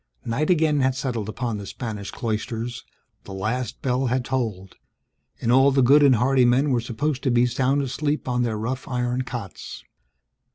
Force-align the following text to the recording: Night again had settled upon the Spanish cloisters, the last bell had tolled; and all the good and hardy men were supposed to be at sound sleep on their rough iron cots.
Night 0.25 0.49
again 0.49 0.79
had 0.79 0.95
settled 0.95 1.29
upon 1.29 1.59
the 1.59 1.67
Spanish 1.67 2.09
cloisters, 2.09 2.85
the 3.25 3.33
last 3.35 3.83
bell 3.83 4.07
had 4.07 4.25
tolled; 4.25 4.77
and 5.39 5.51
all 5.51 5.69
the 5.71 5.83
good 5.83 6.01
and 6.01 6.15
hardy 6.15 6.43
men 6.43 6.71
were 6.71 6.81
supposed 6.81 7.21
to 7.21 7.29
be 7.29 7.43
at 7.43 7.49
sound 7.51 7.87
sleep 7.91 8.27
on 8.27 8.41
their 8.41 8.57
rough 8.57 8.87
iron 8.87 9.21
cots. 9.21 9.83